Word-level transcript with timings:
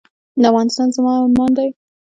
افغانستان 0.51 0.87
زما 0.95 1.11
ارمان 1.23 1.51
دی 1.57 1.69